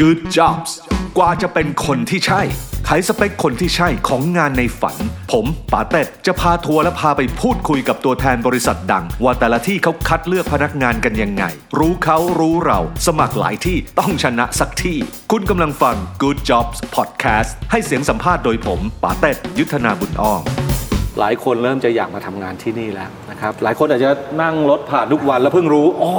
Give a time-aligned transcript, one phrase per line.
[0.00, 0.72] Good Jobs
[1.18, 2.42] กว่าจะเป็นคนที่ใช่
[2.86, 4.96] ไขสเปคคนที่ใช่ของงานในฝัน
[5.32, 11.44] ผมป๋าเต็ดจะพาทัวร์และพาไปพูดคุยกับตัวแทนบริษัทดัง ว่าแต่ละที่เขาคัดเลือกพนักงานกันยังไง
[11.78, 14.96] รู้เขารู้เรา สมัครหลายที่ต้องชนะสักที่
[15.32, 20.42] คุณกำลังฟัง Good Jobs Podcast ให้เสียงสัมภาษณ์โดยผมป๋าเต็ดยุทธนาบุญอ้อม
[21.20, 24.10] หลายคนเริ่มจะอยากมาทำงานที่นี่แล้วนะครับ หลายคนอาจจะ
[24.42, 26.12] นั่งรถผ่านทุกวันแล้วเพิ่งรู้ อ๋อ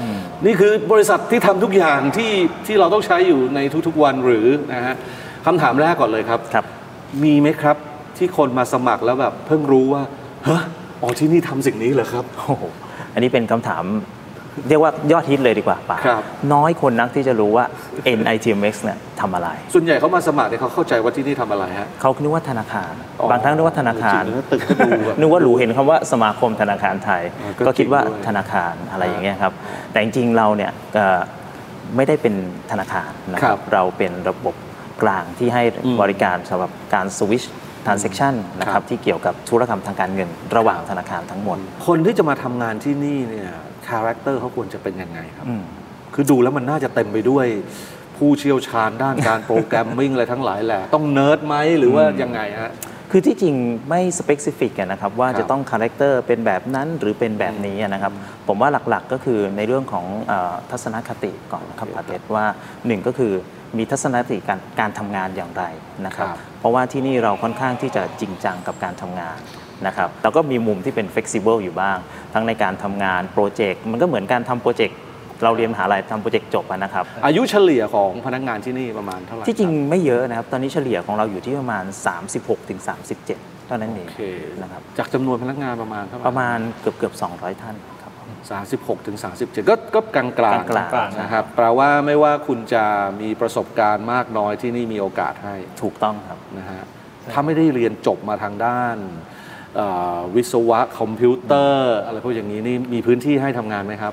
[0.00, 0.02] อ
[0.46, 2.32] นี่คือบริษัทที่ทำทุกอย่างที่
[2.66, 4.94] ที่เราต้องใช้อยู่ในทุกๆวันหรือนะฮะ
[5.46, 6.64] คำถามแรกก่อนเลยครับครับ
[7.24, 7.76] มีไหมครับ
[8.18, 10.02] ที่คนมาสมัครแล้วแบบเพิ่งรู้ว่า
[10.48, 10.62] ฮะ
[11.02, 12.64] อ๋อที่นี่ทำสิ่งนี้เหรอครับ โอ้โห
[13.12, 13.84] อันนี้เป็นคำถาม
[14.68, 16.22] เรียกว่ายอดฮิตเลยดีกว่าป่าครับ
[16.52, 17.64] น้อยคนนักที่จะรู้ว่า
[18.18, 29.52] NITMX เนี่ยทำอะไร ส่วนใหญ่เขามาสมัครเนี่ยเขาเข้าใจว่าที่นี่ทำอะไรฮะเขานึกว่าธนาคารอ๋อบางครั้งนึกว่าธนาคารจริงๆแล้วตึกก็ดูแบบนึกว่าหรูเห็นคำว่าสมาคมธนาคารไทยอ่าก็ก็คิดว่าจริงด้วยธนาคารอะไรอย่างเงี้ยครับ
[29.92, 31.20] แต่จริงๆเราเนี่ยเอ่อ
[31.96, 32.34] ไม่ได้เป็น
[32.70, 34.54] ธนาคารนะคครัรับบเราเป็นระบบ
[35.02, 37.44] กลางที่ให้อืมบริการสำหรับการสวิช
[37.86, 43.50] transaction นะคครัรับบที่เกี่ยวกับธุรกรรมทางการเงิน ระหว่างธนาคารทั้งหมด คนที่จะมาทำงานที่นี่เนี่ย
[43.88, 45.62] character เขาควรจะเป็นยังไงครับอืม
[46.14, 47.46] คือดูแล้วมันน่าจะเต็มไปด้วย
[48.16, 52.72] ผู้เชี่ยวชาญด้านการ programming อะไรทั้งหลายแหละ ต้องเนิร์ดไหมหรือว่ายังไงฮะ
[53.10, 53.54] คือที่จริง
[53.88, 58.12] ไม่ specific นะครับว่าครับจะต้อง character เป็นแบบนั้นหรือเป็นแบบนี้นะครับ
[58.48, 62.44] ผมว่าหลักๆก็คือในเรื่องของเออทัศนคติก่อนนะครับโอเคปาเต็ดว่า
[62.86, 63.32] หนึ่งก็คือ
[63.76, 65.64] มีทัศนคติการการทำงานอย่างไร
[66.06, 69.38] นะครับครับ เพราะว่าที่นี่เราค่อนข้างที่จะจริงจังกับการทำงาน
[69.86, 71.98] นะครับแต่ก็มีมุมที่เป็น flexible อยู่บ้าง
[72.34, 74.98] ทั้งในการทำงาน project มันก็เหมือนการทำ project
[75.44, 81.84] เราเรียนมหาลัยทำ project จบอะนะครับ อายุเฉลี่ยของพนักงานที่นี่ประมาณเท่าไหร่ที่จริงครับไม่เยอะนะครับ ตอนนี้เฉลี่ยของเราอยู่ที่ประมาณ
[82.26, 82.80] 36-37ถึง
[83.24, 84.22] 37เท่านั้นเองโอเค
[84.62, 88.30] นะครับจากจำนวนพนักงานประมาณเท่าไหร่ประมาณเกือบเกือบ200 ท่านครับผม
[88.98, 92.84] 36ถึง37 ก็ก็กลางกลางกลางๆนะครับแปลว่าไม่ว่าคุณจะ
[93.20, 96.82] มีประสบการณ์มากน้อยที่นี่มีโอกาสให้ถูกต้องครับนะฮะ
[97.32, 99.37] ถ้าไม่ได้เรียนจบมาทางด้านเอ่อ
[100.34, 104.12] วิศวะคอมพิวเตอร์อะไรพวกอย่างนี้นี่มีพื้นที่ให้ทำงานไหมครับ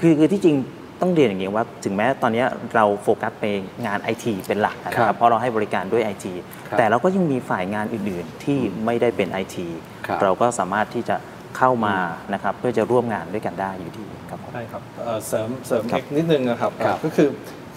[0.00, 0.56] คือคือที่จริง
[1.00, 3.44] ต้องเรียนอย่างนี้ว่าถึงแม้ตอนนี้เราโฟกัสไป
[3.86, 6.32] งานไอทีเป็นหลักนะคครัรับบเพราะเราให้บริการด้วยไอที
[6.68, 9.66] ครับแต่เราก็ยังมีฝ่ายงานอื่นๆที่ไม่ได้เป็นไอที
[10.06, 11.16] ครับ เราก็สามารถที่จะ
[11.58, 11.96] เข้ามา
[12.34, 17.28] นะครับเพื่อจะร่วมงานด้วยกันได้อยู่ดีครับผม ใช่ครับเอ่อเสริมเสริมครับเอกนิดนึงนะครับครับ ก็คือ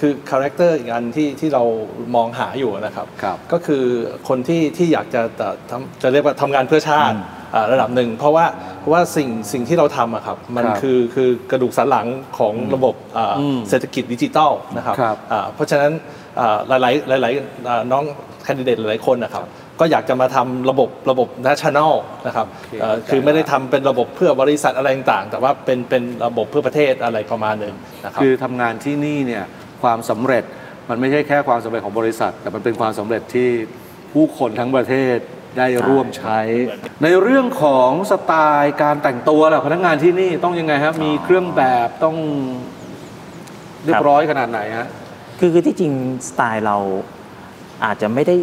[0.06, 1.64] คือ character อีกอันที่ที่เรา
[2.16, 3.84] มองหาอยู่นะครับครับก็คือ
[4.28, 7.18] คนที่ที่อยากจะจะทำจะเรียกว่าทำงานเพื่อชาติ
[7.56, 8.46] อ่าระดับหนึ่ง เพราะว่า
[8.80, 15.92] เพราะว่าสิ่งสิ่งที่เราทำอะครับมันครับคือคือกระดูกสันหลังของระบบอ่าอืมเศรษฐกิจดิจิทัลนะครับครับอ่าเพราะฉะนั้น
[16.40, 18.04] อ่าหลายๆหลายๆอ่าน้อง
[18.44, 19.46] แคนดิเดตหลายๆคนนะครับ
[19.80, 21.94] ก็อยากจะมาทำระบบระบบ national
[22.28, 27.76] นะครับโอเคเอ่อเข้าใจคือไม่ได้ละทำเป็นระบบเพื่อบริษัทอะไรต่างๆแต่ว่าเป็นเป็นระบบเพื่อประเทศอะไรประมาณหนึ่ง
[28.06, 29.46] นะครับคือทำงานที่นี่เนี่ย
[29.84, 30.44] ความสำเร็จ
[30.90, 33.50] มันไม่ใช่แค่ความสำเร็จของบริษัท แต่มันเป็นความสำเร็จที่
[34.14, 35.18] ผู้คนทั้งประเทศ
[35.58, 36.40] ได้ร่วมใช้
[37.04, 42.16] ในเรื่องของสไตล์การแต่งตัวล่ะพนักงานที่นี่ต้องยังไงครับมีเครื่องแบบต้อง
[43.86, 44.88] เรียบร้อยขนาดไหนฮะ
[45.40, 45.94] คือคือที่จริง
[46.30, 46.78] สไตล์เรา
[47.86, 48.36] อาจจะไม่ได้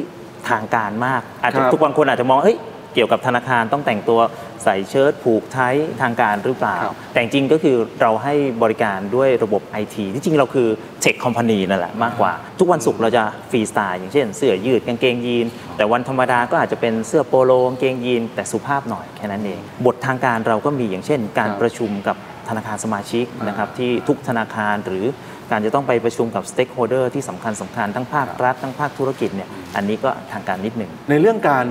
[0.51, 2.59] ทางการมาก อาจจะครับทุกบางคนอาจจะมองเฮ้ย
[2.95, 4.21] เกี่ยวกับธนาคารต้องแต่งตัว
[4.65, 10.69] ใส่เชิ้ตผูกไทยทางการหรือเปล่าครับแต่จริงๆก็คือเราให้บริการด้วยระบบไอทีที่จริงเราคือ
[11.00, 22.16] เทคคอมพานีนั่นแหละมากกว่า ทุกวันศุกร์เราจะฟรีสไตล์อย่างเช่น เสื้อยืดกางเกงยีน แต่วันธรรมดาก็อาจจะเป็นเสื้อโปโลกางเกงยีน แต่สุภาพหน่อยแค่นั้นเอง บททางการเราก็มีอย่างเช่น การครับประชุมกับ
[22.48, 25.04] ธนาคารสมาชิกนะครับที่ทุกธนาคารหรือ
[25.50, 31.66] การจะต้องไปประชุมกับสเต็กโฮเดอร์ที่สำคัญสำคัญทั้งภาครัฐทั้งภาคธุรกิจเนี่ยอันนี้ก็ทางการนิดหนึ่งในเรื่องการ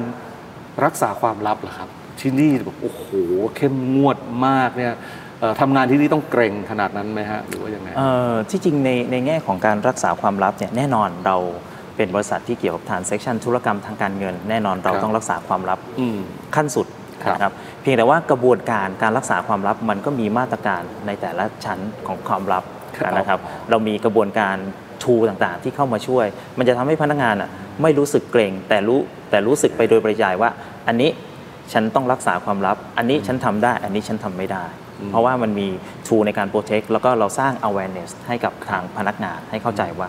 [0.85, 1.89] รักษาความลับเหรอครับ
[2.21, 3.05] ที่นี่แบบโอ้โห
[3.55, 4.93] เข้มงวดมากเนี่ย
[5.39, 11.37] เอ่อทำงานที่นี่ต้องเกรงขนาดนั้นไหมฮะหรือว่ายังไงเอ่อที่จริงในในแง่ของการรักษาความลับเนี่ยแน่นอนเรา
[11.95, 16.19] เป็นบริษัทที่เกี่ยวกับ transaction ธุรกรรมทางการเงิน แน่นอนเราครับต้องรักษาความลับอืม
[16.55, 16.87] ขั้นสุด
[17.23, 22.63] ครับนะครับเพียงแต่ว่ากระบวนการการรักษาความลับมันก็มีมาตรการในแต่ละชั้นของความลับ
[22.97, 24.57] ครับนะครับเรามีกระบวนการ
[25.03, 26.25] ทูต่างๆ ที่เข้ามาช่วย
[26.57, 27.49] มันจะทำให้พนักงานอะ
[27.81, 28.99] ไม่รู้สึกเกรงแต่รู้
[29.29, 30.49] แต่รู้สึกไปโดยปริยายว่า
[30.87, 31.09] อันนี้
[31.73, 34.65] ฉันต้องรักษาความลับ อันนี้ฉันทำได้ อันนี้ฉันทำไม่ได้
[35.09, 35.67] เพราะว่ามันมี
[36.07, 40.07] ทูในการโปรเทคแล้วก็เราสร้าง awareness ให้กับทางพนักงานให้เข้าใจว่า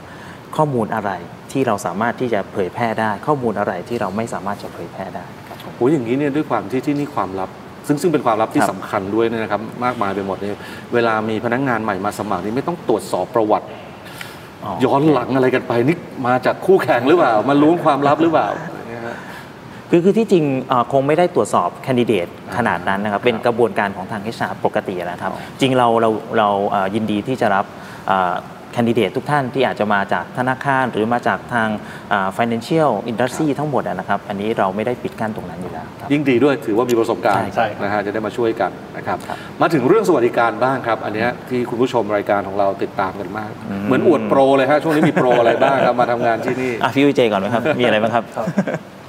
[0.56, 1.10] ข้อมูลอะไร
[1.52, 7.50] ที่เราสามารถที่จะเผยแพร่ได้ ข้อมูลอะไรที่เราไม่สามารถจะเผยแพร่ได้ครับผมโอ้ยอย่างนี้เนี่ยด้วยความที่ที่นี่ความลับ
[7.86, 10.58] ซึ่งซึ่งเป็นความลับที่ครับสำคัญด้วยเนี่ยนะครับ มากมายไปหมดเนี่ย
[10.94, 13.66] เวลามีพนักงานใหม่มาสมัครนี่ไม่ต้องตรวจสอบประวัติ
[14.84, 15.96] ย้อนหลังอะไรกันไปนี่
[16.26, 18.79] มาจากคู่แข่งหรือเปล่ามาล้วงความลับหรือเปล่าเนี่ยฮะ
[19.90, 22.26] คือคือที่จริงเอ่อคงไม่ได้ตรวจสอบแคนดิเดต
[22.56, 27.64] ขนาดนั้นนะครับ เป็นกระบวนการของทาง HR ปกตินะครับ จริงเราเราเราเอ่อยินดีที่จะรับ
[28.06, 28.34] เอ่อ
[28.72, 31.68] แคนดิเดตทุกท่านที่อาจจะมาจากธนาคาร หรือมาจากทาง
[32.12, 39.18] อ่า financial industry ทั้งหมดอะนะครับ อันนี้เราไม่ได้ปิดกั้นตรงนั้นอยู่แล้วครับ ยิ่งดีด้วยถือว่ามีประสบการณ์ใช่ใช่ครับนะฮะจะได้มาช่วยกันนะครับ
[39.60, 43.50] มาถึงเรื่องสวัสดิการบ้างครับ อันเนี้ยที่คุณผู้ชมรายการของเราติดตามกันมาก
[43.86, 48.24] เหมือนอวดโปรเลยฮะช่วงนี้มีโปรอะไรบ้างครับมาทำงานที่นี่อะพี่วิเจก่อนไหมครับ มีอะไรบ้างครับ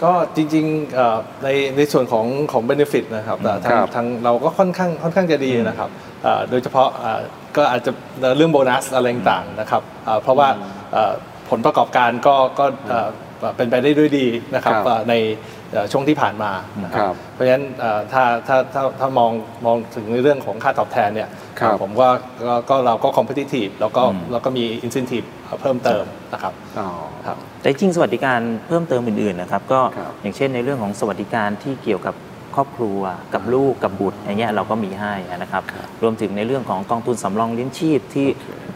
[0.03, 5.89] ก็จริงๆเอ่อในในส่วนของของ benefit นะครับแต่ทางครับ ทางเราก็ค่อนข้างค่อนข้างจะดีนะครับ
[6.23, 7.21] เอ่อโดยเฉพาะเอ่อ
[7.57, 7.91] ก็อาจจะ
[8.37, 10.49] เรื่องโบนัสอะไรต่างๆนะครับเอ่อเพราะว่า
[10.91, 11.13] เอ่อ
[11.49, 13.09] ผลประกอบการก็ก็เอ่อ
[13.57, 15.13] เป็นไปได้ด้วยดีนะครับครับเอ่อใน
[15.71, 16.51] เอ่อช่วงที่ผ่านมา
[16.83, 19.31] นะคครัรับบเพราะฉะนั้นเอ่อถ้าถ้าถ้าถ้ามอง
[19.65, 22.07] มองถึงในเรื่องของค่าตอบแทนเนี่ยครับผมก็
[22.47, 25.27] ก็ก็เราก็ competitive แล้วก็แล้วก็มี incentive
[25.61, 26.87] เพิ่มเติมนะครับอ๋อ
[27.27, 32.15] ครับแต่จริงๆสวัสดิการเพิ่มเติมอื่นๆนะครับ ก็ครับอย่างเช่นในเรื่องของสวัสดิการที่เกี่ยวกับ
[32.55, 32.99] ครอบครัว
[33.33, 35.63] กับลูกกับบุตรอย่างเงี้ยเราก็มีให้นะครับ
[36.03, 38.27] รวมถึงในเรื่องของกองทุนสำรองเลี้ยงชีพที่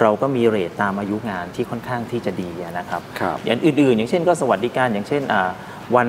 [0.02, 5.50] เราก็มีเรทตามอายุงานที่ค่อนข้างที่จะดีนะครับครับอย่างอื่นๆ อย่างเช่นก็สวัสดิการอย่างเช่นอ่า
[5.96, 6.08] วัน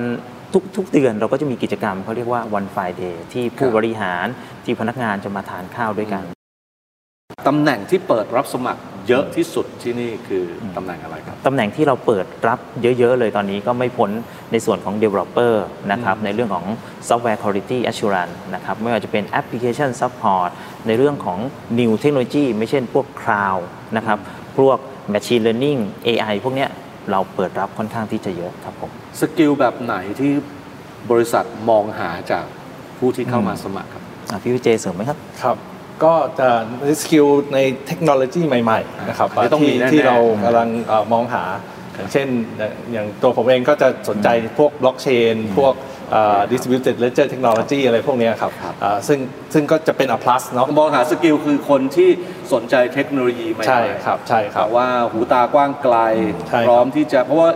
[0.53, 4.27] ทุกทุกเดือนเราก็จะมีกิจกรรมเขาเรียกว่าวันไฟเดย์ที่ผู้ครับบริหาร
[4.65, 6.25] ที่พนักงานจะมาทานข้าวด้วยกัน
[7.47, 10.45] ตำแหน่งที่เปิดรับสมัคร เยอะที่สุดที่นี่คือ
[10.77, 14.11] ตำแหน่งอะไรครับ ตำแหน่งที่เราเปิดรับเยอะ ๆ เลยตอนนี้ก็ไม่พ้น
[14.53, 15.55] ในส่วนของ Developer
[15.93, 16.65] นะครับในเรื่องของ
[17.09, 20.49] Software Quality Assurance นะครับไม่ว่าจะเป็น Application Support
[20.87, 21.39] ในเรื่องของ
[21.79, 23.63] New Technology ไม่เช่นพวก Cloud
[23.97, 24.19] นะครับ
[24.59, 24.79] พวก
[25.13, 26.71] Machine Learning AI พวกเนี้ย
[27.11, 28.91] เราเปิดรับค่อนข้างที่จะเยอะครับผม
[29.21, 30.33] skill แบบไหนที่
[31.11, 32.45] บริษัทมองหาจาก
[32.99, 35.57] ผู้ที่เข้ามาสมัครครับอะพี่วิเจเสริมไหมครับครับ
[36.05, 36.49] ก็จะ
[37.03, 41.45] skill ในเทคโนโลยีใหม่ๆนะครับอันนี้ต้องมีที่แน่ๆ ที่เรากำลังเอ่อมองหา
[41.95, 42.29] อย่างเช่น
[42.59, 44.29] อย่างอย่างตัวผมเองก็จะสนใจ
[44.59, 45.75] พวกบล็อกเชนพวก
[46.13, 49.19] เอ่อ distributed ledger technology อะไรพวกเนี้ยครับครับเอ่อซึ่ง
[49.55, 52.11] ซึ่งก็จะเป็น a plus เนาะมองหา skill คือคนที่
[52.53, 55.97] สนใจเทคโนโลยีใหม่ๆใช่ครับใช่ครับ แต่ว่าหูตากว้างไกล
[56.49, 57.51] ใช่ครับพร้อมที่จะเพราะว่า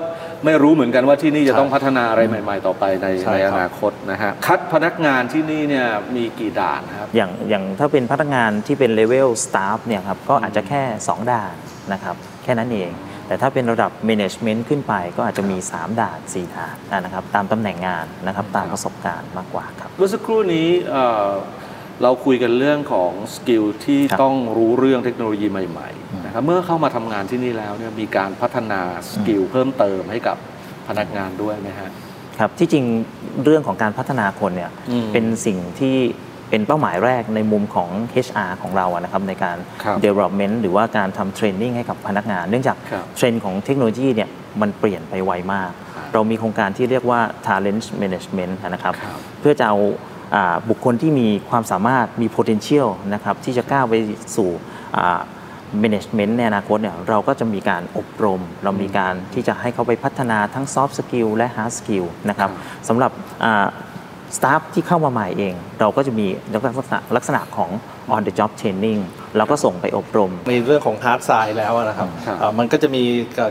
[0.44, 11.54] ไม่รู้เหมือนกันว่าที่นี่จะใช่ต้องพัฒนาอะไรใหม่ ๆ ต่อไปในใช่ในครับอนาคตนะฮะคัดพนักงานที่นี่เนี่ยมีกี่ด่านครับอย่างอย่างถ้าเป็นพนักงานที่เป็น level staff เนี่ยครับก็อาจจะแค่ 2 ด่าน
[11.92, 12.90] นะครับแค่นั้นเอง
[13.26, 21.30] แต่ถ้าเป็นระดับ Management ขึ้นไปก็อาจจะมี 3 ด่าน 4 ด่านนะครับตามตำแหน่งงานนะครับตามประสบการณ์มากกว่าครับเมื่อสักครู่นี้เอ่อ
[22.02, 25.99] เราคุยกันเรื่องของ skill ที่ครับต้องรู้เรื่องเทคโนโลยีใหม่ๆ
[26.30, 28.80] นะครับเมื่อเข้ามาทำงานที่นี่แล้วเนี่ยมีการพัฒนา
[29.10, 30.36] skill เพิ่มเติมให้กับ
[30.88, 31.90] พนักงานด้วยไหมฮะ
[32.38, 32.84] ครับที่จริง
[33.44, 35.96] เรื่องของการพัฒนาคนเนี่ยอืมเป็นสิ่งที่
[36.50, 37.90] เป็นเป้าหมายแรกในมุมของ
[38.26, 44.30] HR ของเราอะนะครับในการครับ development หรือว่าการทำเทรนนิ่งให้กับพนักงาน เนื่องจากครับเทรนด์ของเทคโนโลยีเนี่ย
[44.60, 49.78] มันเปลี่ยนไปไวมากครับเรามีโครงการที่เรียกว่า talent management นะครับครับเพื่อจะเอา
[50.34, 53.94] อ่าบุคคลที่มีความสามารถมี potential นะครับที่จะก้าวไป
[54.36, 54.50] สู่
[54.96, 55.20] อ่า
[55.82, 62.50] management ในอนาคตเนี่ยเราก็จะมีการอบรม เรามีการที่จะให้เขาไปพัฒนาทั้ง soft skill และ hard skill นะครับ
[62.88, 63.12] สำหรับ
[64.36, 67.70] staff ที่เข้ามาใหม่เอง เราก็จะมีลักษณะลักษณะของ
[68.14, 69.00] on the job training
[69.36, 73.04] เราก็ส่งไปอบรม ในเรื่องของ hard side แล้วนะครับครับเอ่อมันก็จะมี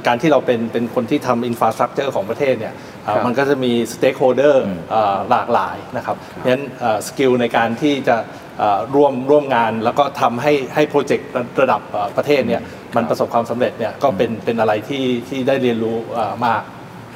[0.07, 2.73] การที่เราเป็นเป็นคนที่ทำ infrastructure ของประเทศเนี่ย
[3.05, 4.55] เอ่อครับมันก็จะมี stakeholder
[4.91, 6.65] เอ่อหลากหลายนะครับเพราะฉะนั้น
[7.07, 8.48] skill ในการที่จะเอ่อ
[8.95, 11.29] ร่วมร่วมงานแล้วก็ทำให้ให้ project
[11.61, 12.61] ระดับเอ่อประเทศเนี่ย
[12.95, 16.61] มันประสบความสำเร็จเนี่ยก็เป็นเป็นอะไรที่ที่ได้เรียนรู้เอ่อมาก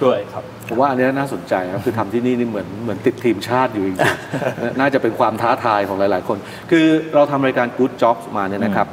[0.03, 6.37] ด้วยครับผมว่าอันนี้น่าสนใจครับคือทำที่นี่นี่เหมือนเหมือนติดทีมชาติอยู่จริงๆน่าจะเป็นความท้าทายของหลาย ๆ คน
[6.71, 8.87] คือเราทำรายการ Good Jobs มาเนี่ยนะครับ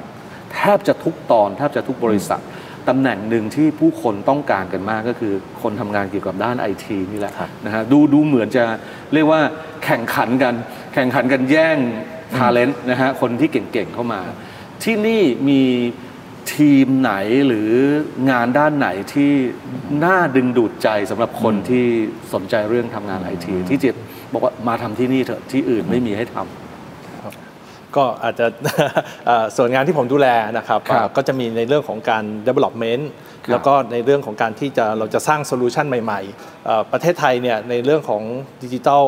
[0.55, 2.41] แทบจะทุกตอนแทบจะทุกบริษัท
[2.89, 5.33] ตำแหน่งหนึ่งที่ผู้คนต้องการกันมากก็คือ
[5.63, 8.65] คนทำงานเกี่ยวกับด้านไอทีนี่แหละครับนะฮะดูดูเหมือนจะ
[9.15, 9.41] เรียกว่า
[9.85, 10.55] แข่งขันกัน
[10.95, 11.79] แข่งขันกันแย่ง
[12.37, 14.21] ทาเลนต์นะฮะคนที่เก่งๆเข้ามา
[14.85, 15.63] ที่นี่มี
[16.55, 17.13] ทีมไหน
[17.47, 17.71] หรือ
[18.31, 19.33] งานด้านไหนที่
[20.05, 21.85] น่าดึงดูดใจสำหรับคนที่
[22.35, 23.91] สนใจเรื่องทำงานไอทีที่จะ
[24.33, 28.47] บอกว่ามาทำที่นี่เถอะที่อื่นไม่มีให้ทำก็อาจจะ
[29.27, 33.05] เอ่อส่วนงานที่ผมดูแลนะครับครับเอ่อก็จะมีในเรื่องของการ development
[33.45, 38.23] ครับแล้วก็ในเรื่องของการที่จะเราจะสร้าง solution ใหม่ๆเอ่อประเทศไทยเนี่ยในเรื่องของ
[38.63, 39.05] ดิจิ t a ล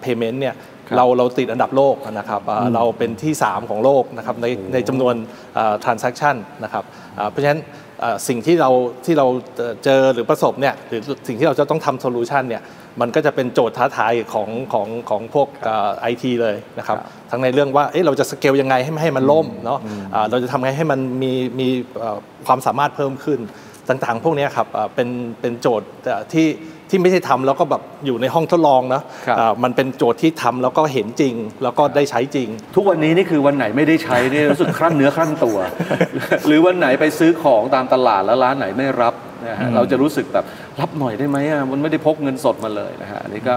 [0.00, 5.14] เพย์เมนต์เนี่ยครับ เราเราติดอันดับโลกนะครับเอ่อเราเป็นที่ 3 ของโลกนะครับในในจำนวน
[5.54, 6.84] เอ่อ transaction นะครับ
[7.16, 7.60] เอ่อเพราะฉะนั้น
[8.00, 8.70] เอ่อสิ่งที่เรา
[9.04, 12.62] ที่เราเอ่อเจอหรือประสบเนี่ยหรือสิ่งที่เราจะต้องทำ solution เนี่ย
[13.00, 15.48] มันก็จะเป็นโจทย์ท้าทายของของของพวก
[16.00, 16.96] ไอทีเลยนะครับ
[17.30, 19.78] ทั้งในเรื่องว่าเอ๊ะเราจะสเกลยังไงให้ไม่ให้มันล่มเนาะ
[20.14, 21.68] อ่าเราจะทำไงให้มันมีมี
[21.98, 23.40] เอ่อความสามารถเพิ่มขึ้น
[23.88, 25.08] ต่างๆ พวกเนี้ยครับอ่าเป็น
[25.40, 26.46] เป็นโจทย์อ่าที่
[26.92, 35.56] ที่ไม่ใช่ทำแล้วก็แบบอยู่ในห้องทดลองนะครับอ่ามันเป็นโจทย์ที่ทำแล้วก็เห็นจริง แล้วก็ได้ใช้จริง ทุกวันนี้นี่คือวันไหนไม่ได้ใช้นี่รู้สึกคลั่นเนื้อคลั่นตัว
[36.46, 39.14] หรือวันไหนไปซื้อของตามตลาดแล้วร้านไหนไม่รับ
[39.48, 40.44] นะฮะเราจะรู้สึกแบบ
[40.80, 43.54] รับหน่อยได้ไหมอะมันไม่ได้พกเงินสดมาเลยนะฮะอันนี้ก็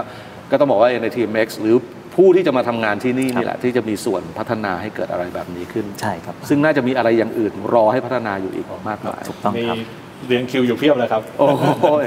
[0.50, 1.76] ก็ต้องบอกว่า NITMX หรือ
[2.14, 12.06] ผู้ที่จะมาทำงานที่นี่นี่แหละที่จะมีส่วนพัฒนาให้เกิดอะไรแบบนี้ขึ้นใช่ครับ ซึ่งน่าจะมีอะไรอย่างอื่นรอให้พัฒนาอยู่อีกมากมายถูกต้องมีครับ เรียงคิวอยู่เพียบเลยครับ โอ้ย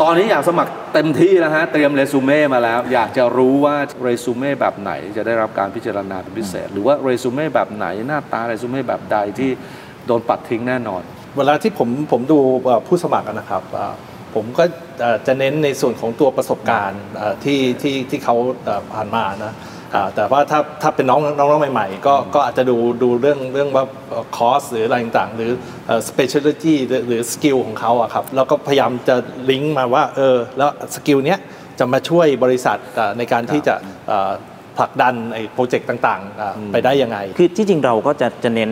[0.00, 9.50] ตอนนี้อยากสมัครเต็มที่แล้วฮะ เตรียมเรซูเม่มาแล้ว อยากจะรู้ว่าเรซูเม่แบบไหนจะได้รับการพิจารณาเป็นพิเศษ หรือว่าเรซูเม่แบบไหนหน้าตาเรซูเม่แบบใดที่
[10.06, 11.02] โดนปัดทิ้งแน่นอน
[11.36, 13.94] เวลาที่ผมผมดูเอ่อผู้สมัครอะนะครับอ่า
[14.34, 14.64] ผมก็
[15.00, 19.75] เอ่อจะเน้นในส่วนของตัวประสบการณ์เอ่อที่ที่ที่เขาเอ่อผ่านมานะอ่า
[20.16, 23.84] แต่ว่าถ้าถ้าเป็นน้องน้องๆใหม่ๆ ก็ก็อาจจะดูดูเรื่องเรื่องว่า
[24.36, 25.50] คอร์สหรืออะไรต่างๆ หรือ
[25.86, 29.16] เอ่อ specialty หรือหรือ skill ของเขาอะครับแล้วก็พยายามจะ
[29.50, 31.38] ลิงก์มาว่าเออแล้วสกิลเนี้ย
[31.78, 33.74] จะมาช่วยบริษัทเอ่อในการที่จะ
[34.08, 34.32] เอ่อ
[34.78, 38.70] ผลักดันไอ้โปรเจกต์ต่างๆอ่าไปได้ยังไง คือที่จริงเราก็จะจะเน้น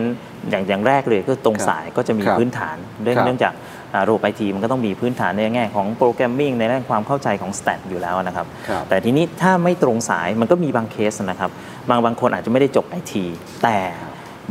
[0.49, 3.74] อย่างอย่างแรกเลยก็ตรงครับสายก็จะมีครับพื้นฐานเรื่องครับเนื่องจากอ่า
[4.07, 11.51] ระบบไอทีมันก็ต้องมีพื้นฐานในแง่ของ programming ในเรื่องความเข้าใจของ stack อยู่แล้วนะครับครับ แต่ทีนี้ถ้าไม่ตรงสายมันก็มีบางเคสนะครับ
[11.89, 13.25] บางบางคนอาจจะไม่ได้จบไอที
[13.63, 13.77] แต่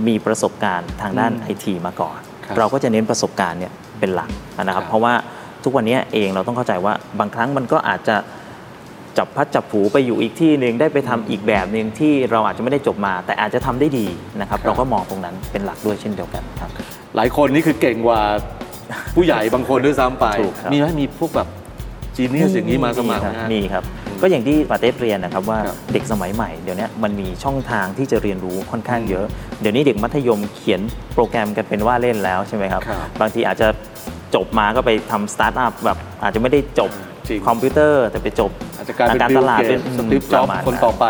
[0.07, 4.31] มีประสบการณ์ทางด้านไอทีมาก่อนครับเราก็จะเน้นประสบการณ์เนี่ยเป็นหลัก
[4.63, 5.15] นะครัครับบเพราะว่า
[5.65, 8.17] ทุกวันนี้เองเราต้องเข้าใจว่าบางครั้งมันก็อาจจะ
[9.19, 14.07] จับพัดจับผูไปอยู่อีกที่หนึ่งได้ไปทำอีกแบบหนึ่งที่เราอาจจะไม่ได้จบมา แต่อาจจะทำได้ดี
[14.41, 16.71] นะครับครับ เราก็มองตรงนั้นเป็นหลักด้วยเช่นเดียวกันครับ
[17.17, 18.21] หลายคนนี่คือเก่งกว่า
[19.17, 21.49] ผู้ใหญ่บางคนด้วยซ้ำไป ถูกครับ มีไหมมีพวกแบบ
[22.17, 23.85] จีเนียสอย่างนี้มาสมัครครับนะฮะ มีครับ
[24.23, 29.27] ก็อย่างที่ปาเต้เรียนนะครับว่าครับเด็กสมัยใหม่เดี๋ยวนี้มันมีช่องทางที่จะเรียนรู้ค่อนข้างเยอะ
[29.61, 30.81] เดี๋ยวนี้เด็กมัธยมเขียน
[31.15, 33.69] โปรแกรมกันเป็นว่าเล่นแล้วใช่ไหมครับ ครับบางทีอาจจะ
[34.35, 36.91] จบมาก็ไปทำสตาร์ทอัพแบบอาจจะไม่ได้จบ
[37.29, 41.07] จริง คอมพิวเตอร์ แต่ไปจบอาจจะกลายเป็นการบิตลลาดเกเป็นตสตีฟจ็อบประมาณคนต่อไป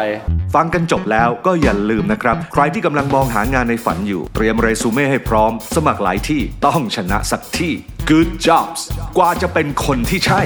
[0.54, 7.73] ฟังกันจบแล้วก็อย่าลืมนะครับ ใครที่กำลังมองหางานในฝันอยู่ เตรียมเรซูเม่ให้พร้อม สมัครหลายที่ต้องชนะสักที่
[8.11, 8.80] Good jobs
[9.16, 10.40] กว่าจะเป็นคนที่ใช่